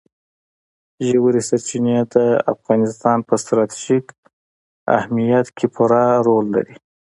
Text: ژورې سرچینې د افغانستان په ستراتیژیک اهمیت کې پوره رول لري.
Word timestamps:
ژورې 1.07 1.41
سرچینې 1.49 1.97
د 2.13 2.15
افغانستان 2.53 3.17
په 3.27 3.33
ستراتیژیک 3.43 4.05
اهمیت 4.97 5.47
کې 5.57 5.67
پوره 5.75 6.03
رول 6.27 6.45
لري. 6.55 6.75